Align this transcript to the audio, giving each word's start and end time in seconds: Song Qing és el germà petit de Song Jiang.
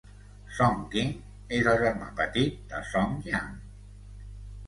Song 0.59 0.79
Qing 0.93 1.11
és 1.57 1.67
el 1.73 1.77
germà 1.83 2.07
petit 2.21 2.57
de 2.71 2.81
Song 2.93 3.13
Jiang. 3.27 3.51